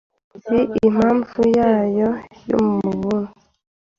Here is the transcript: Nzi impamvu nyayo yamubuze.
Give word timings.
Nzi 0.37 0.59
impamvu 0.87 1.37
nyayo 1.53 2.09
yamubuze. 2.49 3.31